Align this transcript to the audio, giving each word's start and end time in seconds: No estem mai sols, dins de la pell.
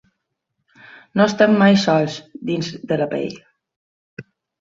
No 1.19 1.27
estem 1.31 1.53
mai 1.59 1.77
sols, 1.83 2.15
dins 2.51 2.71
de 2.93 2.97
la 3.03 3.07
pell. 3.13 3.37